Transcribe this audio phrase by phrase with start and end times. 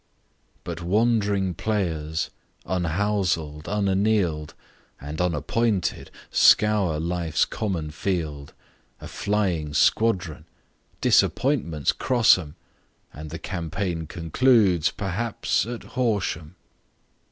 [0.63, 2.31] But wandering Players,
[2.65, 4.55] "unhousel'd, unanneal'd,"
[4.99, 8.53] And unappointed, scour life's common field,
[8.99, 10.45] A flying squadron!
[11.01, 12.55] disappointments cross 'em,
[13.13, 16.55] And the campaign concludes, perhaps, at Horsham.